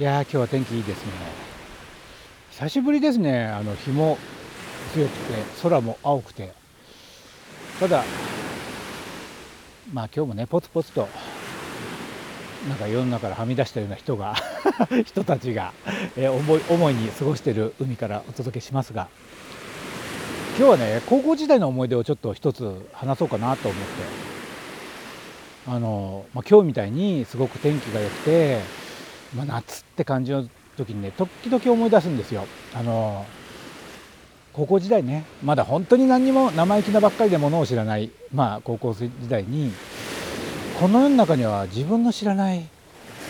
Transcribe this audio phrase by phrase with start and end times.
[0.00, 1.12] いやー今日は天気いいですね。
[2.52, 3.44] 久しぶりですね。
[3.44, 4.16] あの日も
[4.94, 6.54] 強くて空も青くて。
[7.78, 8.02] ただ
[9.92, 11.06] まあ今日もねポツポツと
[12.66, 14.36] なんか世の中からはみ出したような人が
[15.04, 15.74] 人たちが、
[16.16, 19.08] えー、思い思いに過ごしている海からお届けしますが。
[20.56, 24.30] 今日はね高校時代の思い出をちょっと一つ話そうかなと思って。
[25.68, 28.79] あの、まあ、今日みたいにすごく天気が良くて、
[29.34, 32.46] まあ、夏って感じの時にね時々思い出すんですよ。
[32.74, 33.24] あの
[34.52, 39.72] 高校時代ねまだ本当に何にも生意気なばっかりでものを知らない、まあ、高校時代に
[40.80, 42.66] この世の中には自分の知らない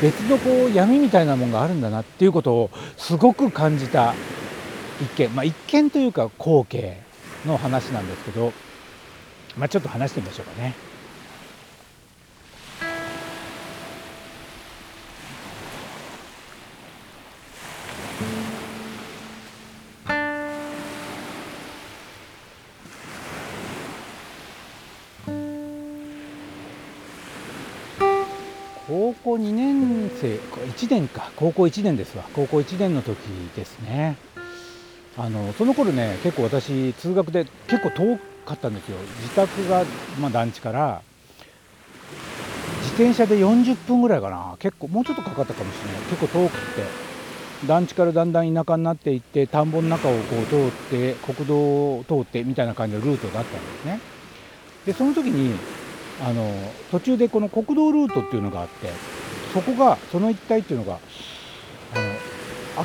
[0.00, 4.14] 別のこう闇みたいなもんがあるんだなっていうことをすごく感じた
[5.02, 6.96] 一見まあ一見というか光景
[7.46, 8.52] の話なんですけど、
[9.58, 10.91] まあ、ちょっと話してみましょうかね。
[28.92, 32.24] 高校2年生1年か高校1年ですわ。
[32.34, 33.16] 高校1年の時
[33.56, 34.18] ですね。
[35.16, 38.98] あのその頃ね結構私通学で結構遠かったんですよ。
[39.22, 39.86] 自宅が、
[40.20, 41.00] まあ、団地から
[42.82, 44.56] 自転車で40分ぐらいかな。
[44.58, 46.02] 結構もうちょっとかかったかもしれない。
[46.10, 47.66] 結構遠くって。
[47.66, 54.00] 団地からだんだん田舎になっていって田んぼの中をこう通って国道を通ってみたいな感じのルートだったんですね。
[54.84, 55.56] でその時に
[56.24, 56.52] あの
[56.90, 58.88] 途中でこの国道ルートっていうのがあって
[59.52, 60.98] そこがその一帯っていうのが
[61.94, 61.98] あ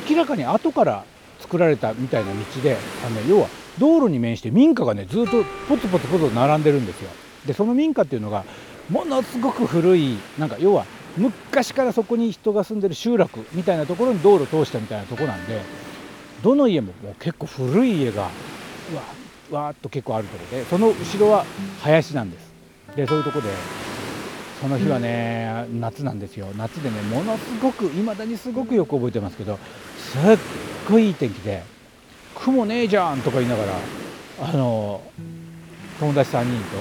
[0.08, 1.04] 明らかに後から
[1.38, 7.10] 作られたみたいな道であの要は道路に面して民家がねずっとポツポツポツ並んでるんですよ。
[7.46, 8.44] でその民家っていうのが
[8.90, 10.84] ものすごく古いなんか要は
[11.16, 15.60] 昔からそこに人が住んでる集落みたいなところに道路通したみたいなとこなんで
[16.42, 18.30] どの家ももう結構古い家がわ
[19.50, 21.44] わーっと結構あるところでその後ろは
[21.80, 22.47] 林なんです。
[22.98, 23.48] でそういうとこで
[24.60, 26.48] その日はね夏なんですよ。
[26.56, 29.56] 夏でねものすごくいまだにすごくよく覚えてますけど
[29.96, 30.20] すっ
[30.90, 31.62] ごいいい天気で
[32.34, 33.72] 「雲ねえじゃん」とか言いながら
[34.40, 35.00] あの
[36.00, 36.76] 友達3人と、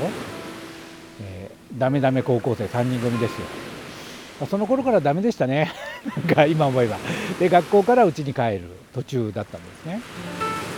[1.21, 4.47] えー、ダメダメ高校生3人組ですよ。
[4.47, 5.71] その頃からダメでしたね。
[6.17, 6.97] なんか今思えば。
[7.39, 8.61] で学校から家に帰る
[8.91, 10.01] 途中だったんですね。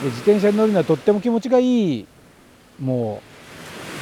[0.01, 2.06] で自転車に乗るのはとっても気持ちがいい
[2.77, 3.21] も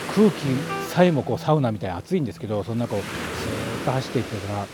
[0.10, 4.66] う空気さえもこうサウナみたいに暑いんですけどその中をスーッと走っていってたら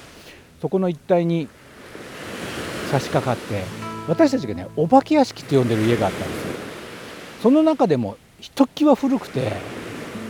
[0.62, 1.50] そこの一帯に
[2.90, 3.62] 差し掛かって
[4.08, 6.54] 私たちがねお化け屋敷って呼んでる家があったんですよ。
[7.42, 9.52] その中でもひときわ古くて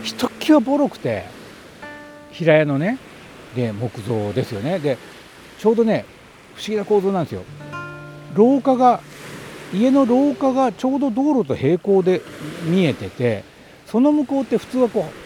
[0.02, 1.26] ひときわボロくて
[2.32, 2.98] 平屋のね
[3.54, 4.80] で木造ですよね。
[4.80, 4.98] で
[5.60, 6.06] ちょうどね
[6.56, 7.44] 不思議な構造なんですよ。
[8.34, 9.00] 廊下が
[9.72, 12.20] 家の廊下がちょうど道路と平行で
[12.64, 13.44] 見えてて
[13.86, 15.23] その向こうって普通はこう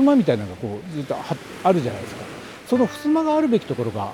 [0.00, 1.16] 襖みたいなのがこうずっと
[1.64, 2.24] あるじゃないですか。
[2.68, 4.12] その襖があるべきところが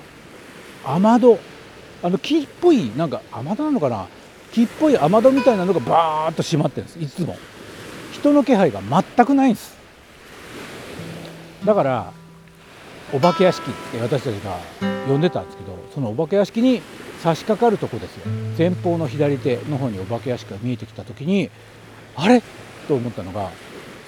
[0.85, 1.39] 雨戸。
[2.03, 4.07] あの木っぽいなんか雨戸なのかな？
[4.51, 6.99] 木っぽい雨戸みたいなのがバーッと閉まってるんです。
[6.99, 7.37] いつも。
[8.11, 9.75] 人の気配が全くないんです。
[11.65, 12.13] だから
[13.13, 14.57] お化け屋敷って私たちが
[15.07, 16.81] 呼んでたんですけどそのお化け屋敷に
[17.21, 18.25] 差し掛かるとこですよ。
[18.57, 21.49] 前方の左手の方にお化け屋敷が見えてきた時に
[22.15, 22.41] あれ？
[22.87, 23.49] と思ったのが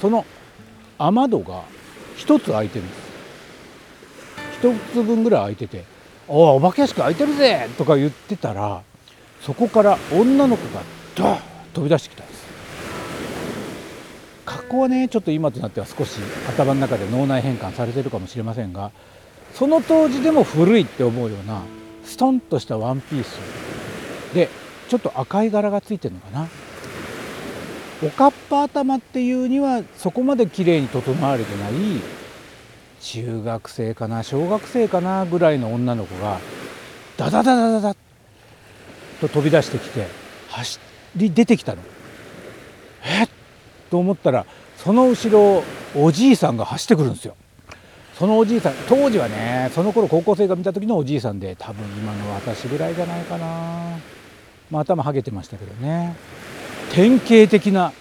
[0.02, 0.25] その
[0.97, 1.63] 雨戸が
[2.17, 3.00] 1つ開いてるんです
[4.61, 5.83] 1つ分ぐらい開いてて
[6.28, 8.81] 「おおお化け屋敷開いてるぜ!」とか言ってたら
[9.41, 10.81] そこから女の子が
[11.16, 11.39] ドーッ
[11.73, 12.45] 飛び出してきたんです
[14.45, 18.91] 格好はねちょっと今となっては少し頭の中で脳内変換されてるかもしれませんが
[19.53, 21.62] その当時でも古いって思うような
[22.06, 23.38] ストンとしたワンピース
[24.33, 24.50] で
[24.88, 26.48] ちょっと赤い柄がついてるのかな
[28.03, 31.71] おかっぱ頭っていうにはそこまで綺麗に整われてない
[33.01, 36.39] 中学生かな小学生かなぐらいの女の子が
[37.18, 37.95] ダダダダダダ
[39.21, 40.07] と飛び出してきて
[40.50, 40.80] 走
[41.15, 41.81] り出てきたの。
[43.03, 43.30] えっ？
[43.89, 44.45] と思ったら
[44.77, 45.63] その後ろ
[45.95, 47.36] おじいさんが走ってくるんですよ。
[48.18, 53.45] そのおじいさん当時はねその頃高校生が見た時のおじいさんで多分今の私ぐらいじゃないかな、
[54.71, 56.15] まあ、頭はげてましたけどね
[56.95, 57.92] 典型的な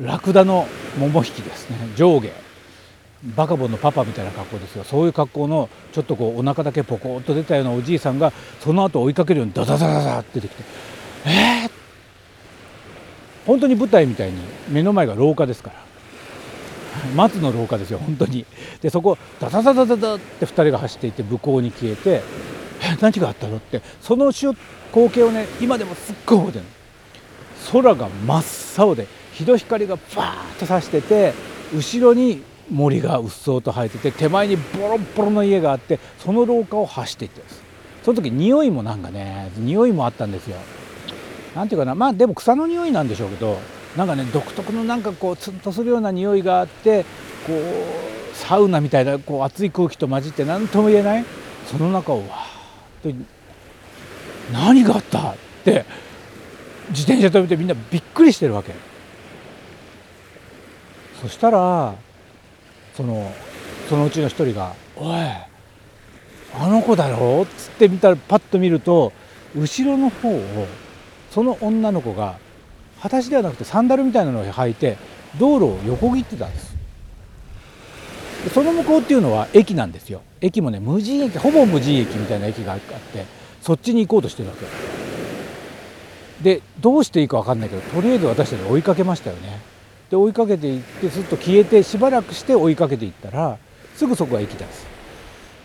[0.00, 1.76] ラクダの桃引きですね。
[1.96, 2.30] 上下。
[3.36, 4.84] バカボンのパパみたいな格好ですよ。
[4.84, 10.62] そういう格好のちょっとこうお腹だけポコッと出たようなおじいさんがその後追いかけるようにダダダダダって出てきて。
[11.26, 11.70] えー、
[13.44, 14.36] 本当に舞台みたいに
[14.68, 15.76] 目の前が廊下ですから。
[17.16, 18.46] 松の廊下ですよ本当に。
[18.80, 22.22] でそこダダダダダダって2人が走っていって向こうに消えて
[22.82, 23.82] え何があったのって。
[24.00, 24.54] その光
[25.10, 26.79] 景をね今でもすっごい覚えてるの。
[27.72, 28.44] 空が真っ
[28.76, 30.16] 青で日の光がバー
[30.56, 31.32] ッと差してて
[31.74, 37.62] 後ろに森がうっそうと生えてて手前にボロボロの家があってその廊下を走っていってです。
[38.02, 40.56] その時匂いもなんかね匂いもあったんですよ。
[41.54, 43.58] なんていうかなまあでも草の匂いなんでしょうけど
[43.96, 47.04] なんかね独特のなんかこうツンとするような匂いがあって
[47.46, 51.24] こうサウナみたいなこう熱い空気と混じって何とも言えない
[51.66, 53.24] その中をわーっと
[54.52, 55.84] 何があったって
[56.90, 58.72] 自転車止めてみんなびっくりしてるわけ。
[61.20, 61.94] そしたら
[62.94, 63.32] その
[63.88, 69.12] そのうちの一人が「おいあの子だろ?」っつって見たらパッと見ると
[69.54, 70.66] 後ろの方を
[71.30, 72.38] その女の子が
[72.98, 74.96] 裸足ではなくてサンダルみたいなのを履いて
[75.38, 76.70] 道路を横切ってたんです。
[78.54, 80.22] その向こうっていうのは駅なんですよ。
[80.40, 83.26] 駅もね無人駅ほぼ無人駅みたいな駅があって
[83.60, 84.89] そっちに行こうとしてるわけ。
[86.42, 89.60] でどうしていいか分かんないけどとりあえず私たち追いかけましたよね。
[90.10, 93.58] で追いかけていってすっと消えてしばらくして追いかけていったら
[93.94, 94.84] すぐそこが駅です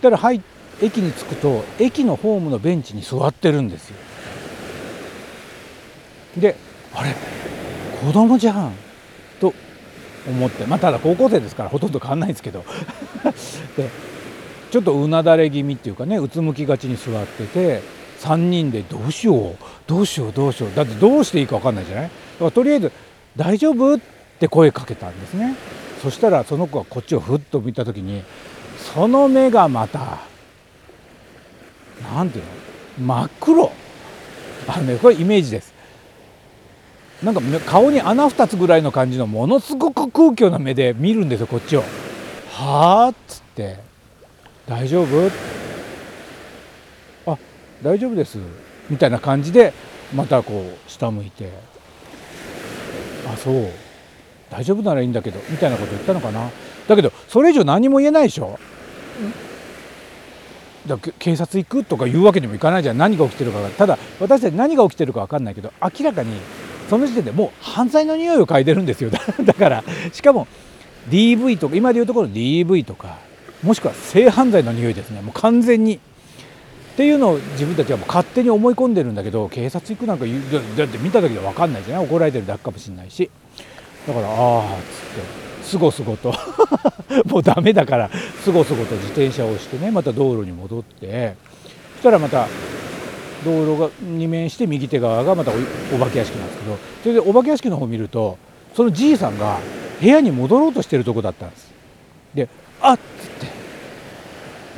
[0.02, 0.42] だからはい
[0.82, 3.96] 駅に着くと駅のホームのベンチに座ってるんですよ。
[6.38, 6.56] で
[6.94, 7.16] あれ
[8.06, 8.74] 子供じゃん。
[9.40, 9.54] と
[10.28, 10.66] 思って。
[10.66, 12.66] まあただ高校生ですからほとんど変わんないんですけど。
[13.78, 13.90] で
[14.72, 17.82] ちょっとうなだれ気味っていうかねうつむきがちに座ってて
[18.26, 19.56] 3人でどうしよう
[19.88, 20.72] どうしようどうしよう。
[20.76, 22.04] だってどうしていいか分かんないじゃない？
[22.06, 22.92] だからとりあえず
[23.38, 24.00] 「大丈夫?」っ
[24.40, 25.56] て声かけたんですね。
[26.02, 28.24] そしたらその子がこっちをふっと見た時に
[28.94, 30.20] その目がまた
[32.14, 32.46] 何ていう
[33.02, 33.06] の？
[33.06, 33.72] 真っ黒。
[34.68, 35.74] あのねこれイメージです。
[37.24, 41.84] なんか顔に穴2つぐらいの感じのものすごく空虚な目で見るんですよこっちを。
[42.52, 43.78] はあっつって
[44.68, 45.32] 「大丈夫?」あ
[47.86, 48.40] 大丈夫です。
[48.90, 49.72] みたいな感じで
[50.16, 51.52] またこう下向いて
[53.32, 53.70] 「あそう。
[54.50, 56.50] 大丈夫ならいいんだけど」みたいなこと言ったのかな。
[56.88, 58.58] だけどそれ以上何も言えないでしょ。
[60.88, 62.98] だ警察行くとか言うわけにもいかないじゃん。
[62.98, 63.70] 何が起きてるかが。
[63.70, 66.32] ただ私たち何が起きてるか分かんないけど明らかに
[66.90, 69.12] その時点でもう犯罪の匂いを嗅いでるんですよ。
[69.12, 69.20] だ
[69.54, 70.48] からしかも
[71.12, 73.18] DV とか今でいうところ DV とか
[73.62, 75.22] もしくは性犯罪の匂いですね。
[75.22, 76.00] もう完全に
[76.96, 80.24] っていうのを自分たちはもう勝手に思い込んでるんだけど警察行くなんか
[80.78, 82.06] だって見ただけで分かんないじゃない？
[82.06, 83.30] 怒られてるだけかもしれないし。
[84.08, 85.66] だからああっつって。
[85.66, 86.34] すごすごと。
[87.28, 88.10] もうダメだから
[88.44, 91.36] すごすごと自転車を押してねまた道路に戻って。
[91.96, 92.48] そしたらまた
[93.44, 95.52] 道路がに面して右手側がまた
[95.94, 96.78] お化け屋敷なんですけど。
[97.04, 98.38] それでお化け屋敷の方を見ると
[98.74, 99.58] そのじいさんが
[100.00, 101.74] 部屋に戻ろうとしてるとこだったんです。
[102.34, 102.48] で
[102.82, 103.55] あっつって。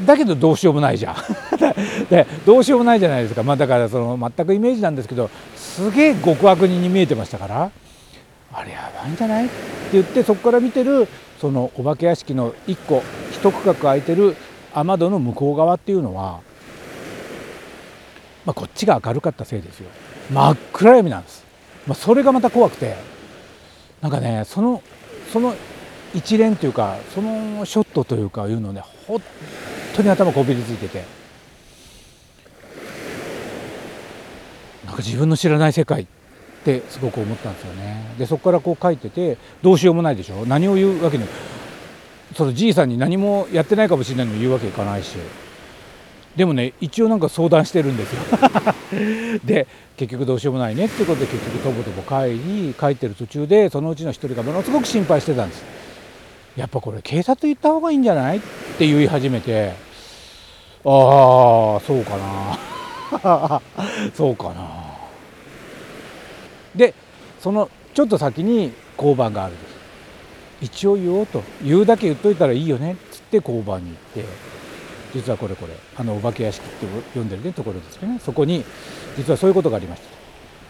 [0.05, 1.15] だけどどうしようもないじゃん。
[2.09, 7.71] でどうしようもないじゃないですか、まあ、だからその全くイメージなんですけどすげえ極悪人に見えてましたから
[8.53, 9.53] あれやばいんじゃないって
[9.93, 11.07] 言ってそこから見てる
[11.39, 14.35] そのお化け屋敷の1個一区画空いてる
[14.73, 16.39] 雨戸の向こう側っていうのは、
[18.45, 19.89] まあ、こっちが明るかったせいですよ。
[20.31, 21.45] 真っ暗闇なんです、
[21.85, 22.95] まあ、それがまた怖くて
[24.01, 24.81] なんかねその
[25.31, 25.55] その
[26.13, 29.21] 一連というかそのショットというかいうのね本
[29.97, 31.03] 当に頭こびりついてて。
[34.85, 36.05] なんか自分の知らない世界っ
[36.63, 38.03] てすごく思ったんですよね。
[38.17, 40.45] でそこからこう書いててどうしようもないでしょ？
[40.45, 41.25] 何を言うわけに
[42.35, 45.17] そのじいさんに何もやってないかもしれないのに言うわけいかないし。
[46.37, 48.21] でもね一応なんか相談してるんですよ。
[49.43, 55.63] で結局どうしようもないねってことで結局とぼとぼ帰り帰ってる途中でそのうちの一人がものすごく心配してたんです。
[56.55, 58.37] やっぱこれ警察行った方がいいんじゃない？
[58.37, 58.39] っ
[58.77, 59.86] て言い始めて。
[60.89, 63.61] ああそうかな。
[64.15, 64.87] そうかな。
[66.75, 66.93] で
[67.41, 69.55] そのちょっと先に交番がある。
[70.61, 74.25] 一応言おうと言うだけ言っといたらいいよねっつって交番に行って
[75.13, 78.19] 実はこれこれあのお化け屋敷って呼んでるねところですけどね。
[78.23, 78.63] そこに
[79.17, 80.01] 実はそういうことがありまし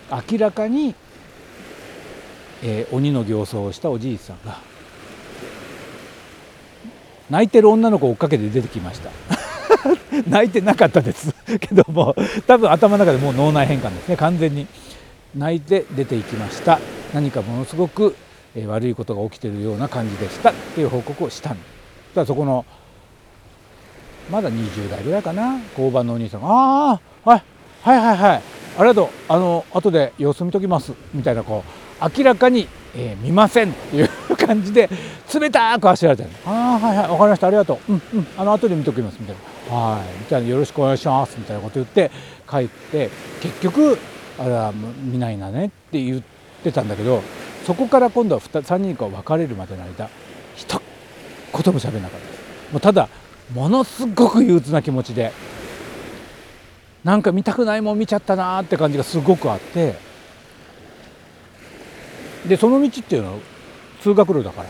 [0.10, 0.24] た。
[0.32, 0.96] 明らかに、
[2.64, 4.58] えー、鬼の形相をしたおじいさんが
[7.30, 9.37] 泣いてる女の子を追っかけて出てきました。
[10.28, 11.34] 泣いてなかったです。
[11.60, 12.16] けども
[12.46, 14.18] 多分頭の中でもう脳内変換ですね。
[14.18, 14.68] 完全に。
[15.36, 16.80] 泣いて出ていきました。
[17.14, 18.16] 何かものすごく、
[18.66, 20.50] 悪いことが起きてるような感じでした。
[20.50, 21.58] っていう報告をしたん
[22.16, 22.66] ただそこの
[24.32, 25.60] まだ20代ぐらいかな。
[25.72, 27.44] 交番のお兄さんが「ああはい
[27.84, 28.42] はいはいはい。
[28.80, 29.08] ありがとう。
[29.28, 31.64] あの後で様子見ときます」みたいなこ
[32.02, 32.68] う明らかに、
[33.00, 34.90] えー、見ませんっていう感じで
[35.34, 37.48] 冷たく走られてる「ああはいはい分かりました。
[37.48, 37.94] ありがとう。
[37.94, 38.28] うんうん。
[38.38, 39.36] あの後で見ときます」みたい
[39.70, 40.02] な「はい。
[40.20, 42.12] みたいな「よろしくお願いします」みたいなこと言って
[42.50, 43.10] 帰って
[43.42, 44.00] 結局
[44.40, 46.22] あれは見ないなねって言っ
[46.64, 47.22] てたんだけど
[47.66, 50.10] そこから今度は3人が別れるまでの間
[50.56, 50.82] 一
[51.54, 52.28] 言も喋らなかった。
[52.28, 53.10] ですもうただ
[53.54, 55.32] ものすごく憂鬱な気持ちで
[57.04, 59.96] なんか見たくないもん見ちゃったなって感じがすごくあって
[62.48, 63.40] でその道っていうのは
[64.02, 64.70] 通学路だから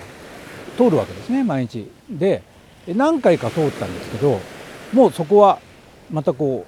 [0.78, 1.90] 通るわけですね毎日。
[2.10, 2.44] で
[2.88, 4.40] 何回か通ったんですけど
[4.94, 5.60] もうそこは
[6.10, 6.66] またこ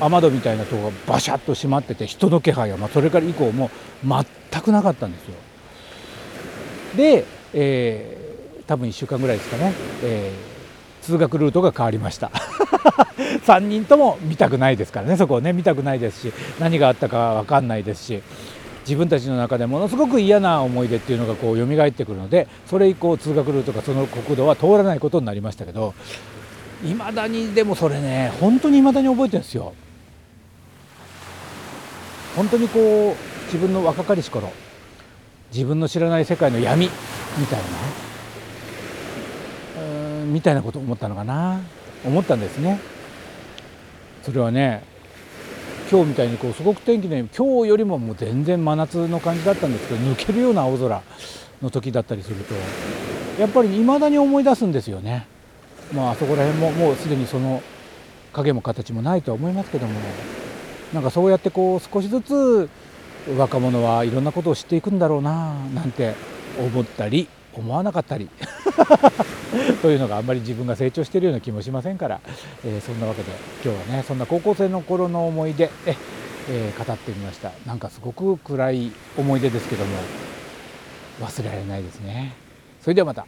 [0.00, 3.70] う雨戸みたいなとこがバシャッと閉まってて人の気配は、まあ、それから以降も
[4.04, 5.34] 全くなかったんですよ。
[6.96, 7.24] で、
[7.54, 12.30] えー、多分1週間ぐらいですかね、えー、通学ルートが変わりました。
[13.46, 15.52] 3人とも見たくないですからねそこをね。
[15.52, 18.22] 見たくないですし何があったか分かんないですし。
[18.88, 25.92] 自分たちの中でものすごく嫌な思い出っていうのがこう蘇ってくるのでそれ以降通学ルートかその国道は通らないことになりましたけど
[26.82, 29.74] いまだにでもそれね本当にいまだに覚えてるんですよ。
[32.34, 34.50] 本当にこう自分の若かりし頃
[35.52, 36.88] 自分の知らない世界の闇
[37.36, 37.58] みたい
[39.76, 41.60] なうんみたいなことを思ったのかな
[42.06, 42.80] 思ったんですね。
[44.22, 44.82] それはね
[45.90, 51.02] 今日みたいにこうすごく天気の今日よりももう全然真夏の感じだったんですけど抜けるような青空
[51.62, 52.54] の時だったりすると
[53.40, 55.26] やっぱり未だに思い出すんですよね。
[55.94, 57.62] まああそこら辺ももうすでにその
[58.34, 59.94] 影も形もないとは思いますけども
[60.92, 62.68] なんかそうやってこう少しずつ
[63.38, 66.14] 若者はいろんなことを知っていくんだろうななんて
[66.58, 68.28] 思ったり思わなかったり
[69.82, 72.20] というのがあんまり自分が成長しているような気もしませんから、
[72.64, 73.30] えー、そんなわけで
[73.64, 75.96] 今日はねそんな高校生の頃の思い出え、
[76.50, 77.52] えー、語ってみました。
[77.66, 79.96] なんかすごく暗い思い出ですけども
[81.20, 82.34] 忘れられないですね。
[82.80, 83.26] それではまた。